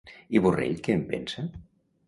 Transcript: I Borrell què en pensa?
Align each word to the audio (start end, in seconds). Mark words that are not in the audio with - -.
I 0.37 0.41
Borrell 0.45 0.81
què 0.87 0.95
en 1.01 1.05
pensa? 1.13 1.47